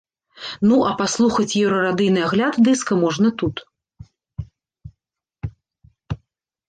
Ну, 0.69 0.77
а 0.91 0.93
паслухаць 1.01 1.57
еўрарадыйны 1.63 2.23
агляд 2.29 2.59
дыска 2.69 2.99
можна 3.03 3.33
тут. 3.43 3.63